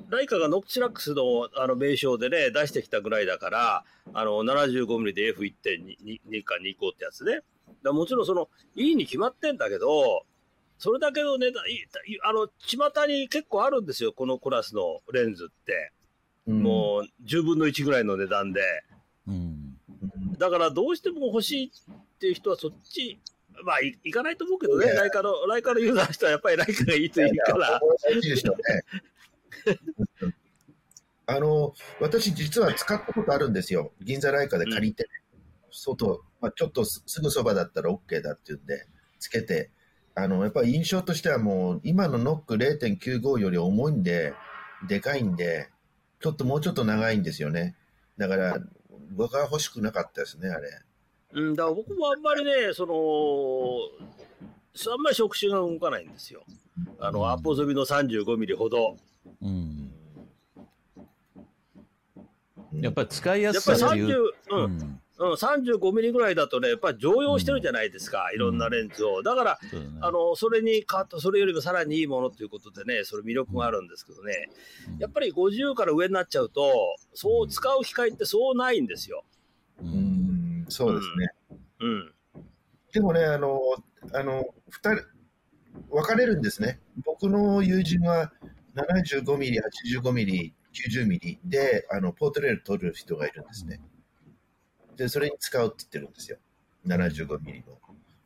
[0.09, 7.41] ライカがノクチラックスのあの名称でね、出してきたぐらいだから、あの、75ミリで F1.2 か2ってやつね。
[7.83, 10.25] だもちろんその、いいに決まってんだけど、
[10.79, 11.63] それだけの値段、
[12.25, 15.93] あの、巷に結構あるんですよ、このクラスのレンズって。
[16.47, 18.61] うん、もう、10分の1ぐらいの値段で。
[19.27, 19.77] うん、
[20.39, 21.71] だから、どうしても欲しいっ
[22.19, 23.19] ていう人はそっち、
[23.65, 27.81] まあ、いかないと思うけどね、ライカの、ライカのユーザーの人はやっぱりライカがいいといいから。
[31.29, 33.93] あの、私実は使ったことあるんですよ。
[34.01, 38.87] 銀座ライカで借りて、うん、外、まあ、ちょっとすぐそばだったら OK だって言うんで、
[39.19, 39.71] つけて、
[40.19, 44.33] あの、やっぱり印象としてはもう、今のノック0.95より重いんで、
[44.89, 45.69] でかいんで、
[46.21, 47.77] ちょっともうちょっと長いんですよね。
[48.17, 48.59] だから、
[49.11, 50.71] 僕は欲しくなかったですね、あれ。
[51.35, 52.95] うん、だから僕もあんまりね、その、
[54.91, 56.45] あんまり触手が動かないんですよ。
[56.99, 58.97] あの、アポゾビの35ミリほど。
[59.43, 59.93] うん。
[62.73, 64.11] やっぱり使いやすさっていう。
[64.11, 64.65] やっぱり30、うん。
[64.65, 69.23] うん、35ミリぐらいだとね、やっぱり常用してるじゃないですか、うん、いろんなレンズを。
[69.23, 74.51] だから、うん、あの、それに変わった、それよりもさらにいいものということでね、それ魅力があるんですけどね、
[74.95, 79.25] うん、やっぱり50から上になっちゃうと、そう使う機会ってそうないんですよ。
[79.81, 81.29] うん、そうですね。
[81.81, 82.13] うん。
[82.93, 83.61] でもね、あの、
[84.13, 85.05] あの、二人、
[85.91, 86.81] 分かれるんですね。
[87.05, 88.33] 僕の友人は
[88.75, 93.81] 75ミリ、85ミリ、90ミリで、あの、ポートレール撮る人がいるんですね。
[94.97, 96.39] で、それに使うって言ってるんですよ。
[96.87, 97.77] 75ミリの。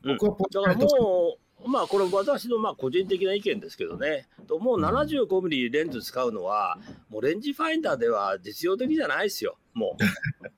[0.03, 4.27] 僕はポートレート、うん、まあ、これ私のまあ個人的な意見ですけどね。
[4.47, 6.77] ともう75ミリレンズ使うのは、
[7.09, 9.57] もうレンジファインダーでは実用的じゃないですよ。
[9.73, 10.03] もう。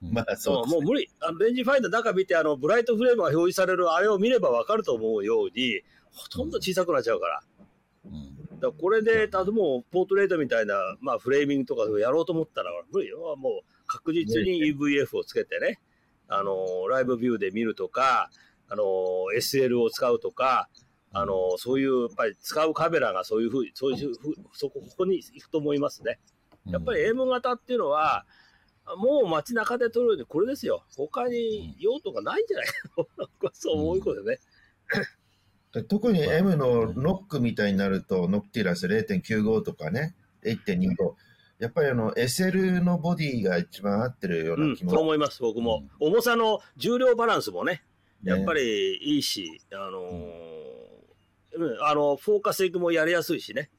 [0.12, 1.10] まあそう、ね、もう無理。
[1.20, 7.40] あのレンジファインダー中見て、あの、ブライトフレームが表示されるあれを見ればわかると思うように、ほとんど小さくなっちゃうから。
[8.06, 8.08] う
[8.56, 13.34] ん、だこれで、たもうポートレートみたいな、まあ、フレーミングとかやろうと思ったら無理よ。
[13.36, 15.80] もう確実に EVF をつけてね、
[16.34, 18.30] あの、ライブビューで見るとか、
[18.68, 18.82] あの、
[19.36, 20.68] SL を使うとか、
[21.12, 26.18] あの、そういう、やっぱり使うカメラがそういうふうに、そういうふう、そこ、ここに行くと思いますね。
[26.66, 28.26] やっぱり M 型っていうのは、
[28.98, 30.84] もう街中で撮るようにこれですよ。
[30.96, 32.72] 他に用途がないんじゃないか
[33.42, 33.50] な。
[33.52, 34.38] そう思うことでね。
[35.88, 41.14] 特に M のノックみたいになると、ノックティラス0.95とかね、1.25。
[41.58, 47.84] やっぱりあの SL のボディが一番合ってるような気も、うん、そう思います、僕も、うん、重さの重量バランスもね、
[48.24, 53.70] やっぱりいいし、あのー、あのフォーカスイングもやりやすいしね。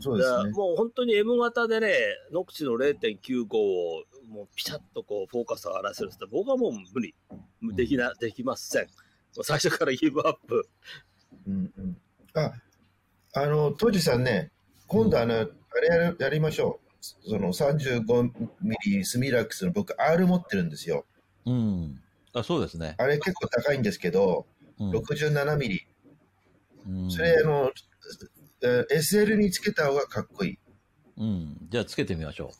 [0.00, 0.50] そうですね。
[0.52, 1.94] もう本当に M 型でね、
[2.32, 7.14] ノクチの0.95をもうピシャッとこうフォーカスをらせるって僕はもう無理。
[7.74, 8.86] できな、できません。
[9.42, 10.68] 最初からギブアップ。
[11.46, 11.96] うんうん。
[12.34, 12.52] あ、
[13.34, 14.52] あの、トジさんね、
[14.86, 15.44] 今度あの、あ
[15.80, 16.89] れやりましょう。
[17.00, 21.06] その35ミリスミラックスの僕 R 持ってるんですよ。
[21.46, 22.00] うん。
[22.34, 22.94] あ、そうですね。
[22.98, 24.46] あれ結構高いんですけど、
[24.78, 25.86] うん、67ミリ。
[26.86, 27.72] うん、それあの、
[28.62, 30.58] SL につけた方がかっこいい。
[31.18, 31.56] うん。
[31.70, 32.52] じゃあつけてみましょ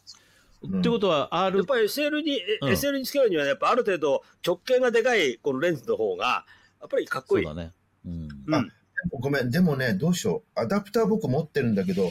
[0.63, 0.69] う。
[0.69, 1.59] うん、ってことは R。
[1.59, 6.45] やっぱり SL に、うん、SL につけるには、やっぱある程度直径がでかいこのレンズの方が、
[6.81, 7.45] やっぱりかっこいい。
[7.45, 7.73] そうだね。
[8.07, 8.55] うん。
[8.55, 8.65] あ、
[9.21, 9.51] ごめん。
[9.51, 10.61] でもね、どうしよう。
[10.61, 12.11] アダプター僕持ってるんだけど、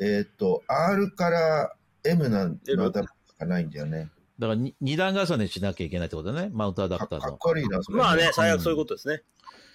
[0.00, 3.04] えっ、と、R から M なんてアダプター
[3.40, 4.10] がないんだよね。
[4.38, 7.20] だから二段重ねしなきゃいけないってことね、マウントアダプターの。
[7.20, 9.22] かっこいいな、それ、まあね、最悪そういうことですね。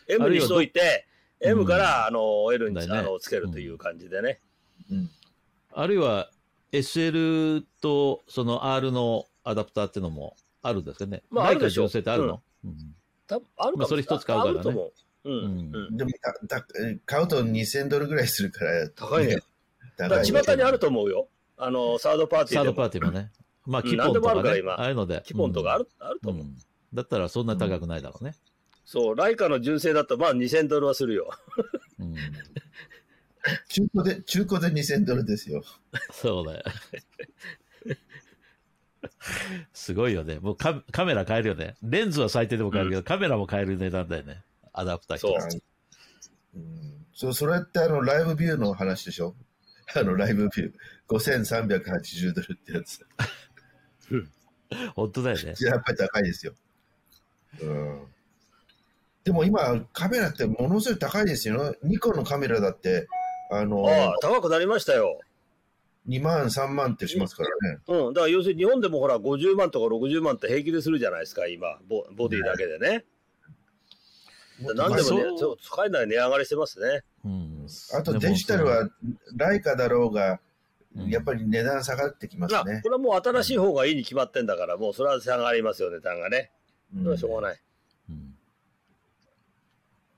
[0.10, 1.06] うん、M にしといて、
[1.40, 4.40] M から、あの L に、ね、あのつけるという感じでね。
[4.92, 5.10] うん、
[5.74, 6.32] あるいは
[6.72, 11.22] SL とその R のアダプターっていうのもあるんですかね。
[11.30, 11.88] まあ、あるでしょ。
[11.88, 12.96] 純正ってあるの、うん、
[13.28, 14.92] 多分あるかも、まあ、それ一つ買うからね。
[15.26, 16.12] うん、うん、でも
[17.06, 19.40] 買うと2000ドルぐらいするから高いね。
[19.98, 21.28] だ巷にあると思うよ。
[21.58, 23.32] あの、サードパーティーサードパーティーもね。
[23.66, 25.24] まあ、キポンとか、ね、ああいうので。
[25.26, 26.46] キポンとかある,、あると思う、
[26.94, 28.36] だったらそんな高くないだろうね。
[28.86, 31.32] そう、ライカの純正だとまあ2000ドルはするよ。
[32.00, 32.16] うん、
[33.68, 35.64] 中古で、中古で2000ドルですよ。
[36.12, 36.64] そうだよ。
[39.74, 40.40] すごいよね。
[40.40, 41.76] もうカカメラ買えるよね。
[41.82, 44.44] レンズは最低でも買えるけど、うん、カメラも買える値段だよね。
[44.74, 45.38] アダプターそう。
[46.56, 49.36] うん、そそれってあのライブビューの話でしょ？
[49.94, 50.74] あの、ライブビュー。
[51.08, 53.06] 5380ドルってやつ。
[54.96, 55.54] 本当だよね。
[55.62, 56.54] やっぱり高いですよ。
[57.62, 58.08] うん。
[59.24, 61.76] でも今、カメラってものすごい高いですよ。
[61.84, 63.08] ニコンのカメラだって、
[63.52, 65.20] あのああ、高くなりましたよ。
[66.08, 67.80] 2万、3万ってしますからね。
[67.88, 73.06] うん、だから要するに日本でもほら、50万とか60万って平気でするじゃないですか、今、ボボディだけでね。
[74.60, 75.24] 何でもね、
[75.62, 77.04] 使えない値上がりしてますね。
[77.26, 77.55] うん、
[77.94, 78.90] あとデジタルは、
[79.36, 80.40] ライカだろうが、
[81.08, 82.82] やっぱり値段下がってきますね。
[82.82, 86.52] これはもう新しい方がいいに決まってんだから、もうそれは下がりますよ、値段がね。
[86.98, 87.60] それはしょうがない。
[88.10, 88.36] うん、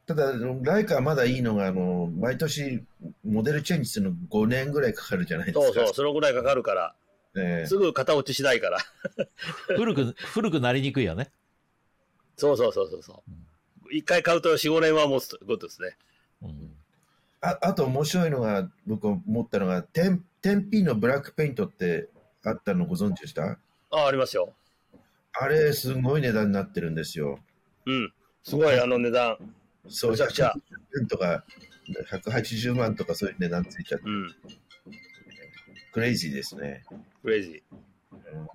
[0.05, 2.83] ただ、ライカはまだいいのが、あの、毎年
[3.25, 5.65] モデルチェンジするの5年ぐらいかかるじゃないですか。
[5.65, 6.95] そうそう、そのぐらいかかるから。
[7.33, 8.79] ね、すぐ型落ちしないから。
[9.75, 11.31] 古く、古くなりにくいよね。
[12.35, 13.93] そうそうそうそうそう。
[13.93, 15.97] 一回買うと4、5年は持つということですね。
[16.41, 16.75] うん、
[17.41, 22.09] ああと面白いのが、僕思ったのが、10, 10P のブラックペイントって
[22.43, 23.59] あったのご存知でした？
[23.91, 24.53] あ、ありますよ。
[25.33, 27.39] あれ、すごい値段になってるんですよ。
[27.85, 28.13] うん。
[28.43, 29.37] すごい、あの値段。
[29.87, 30.53] そう、めちゃくちゃ。
[31.09, 31.45] とか
[32.09, 34.35] 180万とかそういう値段ついちゃって、うん、
[35.93, 36.83] クレイジーですね。
[37.21, 37.75] クレイジー。
[38.33, 38.47] うん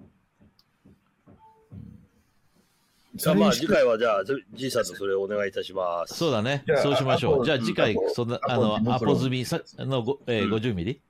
[3.15, 6.15] じゃあまあ次回はじゃあ、じいさんとそれをお願いいたします。
[6.15, 6.65] そうだね。
[6.83, 7.45] そうしましょう。
[7.45, 11.01] じゃあ次回、そんな、あの、アポ済みさの、えー、50ミリ、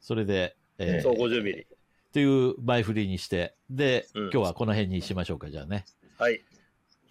[0.00, 1.66] それで、えー、そう、50ミリ。
[2.12, 5.84] という前振りにして、で、うん、今日はこの辺にしましょうか、じゃあね。
[6.18, 6.42] はい。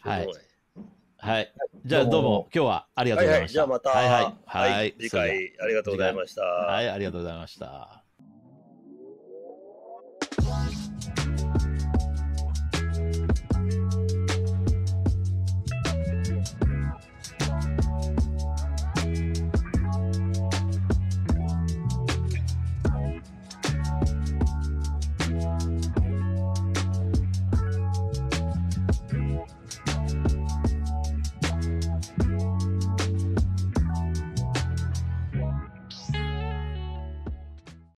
[0.01, 0.27] はい。
[1.17, 1.53] はい。
[1.85, 3.61] じゃあどうも、今日はありがとうございました。
[3.61, 4.73] はいはい、じゃあまた、はいはい。
[4.73, 6.41] はい、次回ありがとうございました。
[6.41, 7.98] はい、ありがとうございました。